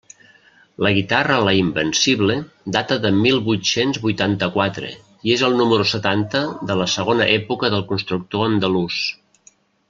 [0.85, 2.37] La guitarra La Invencible
[2.75, 4.89] data del mil vuit-cents vuitanta-quatre,
[5.29, 8.99] i és el número setanta de la segona època del constructor andalús.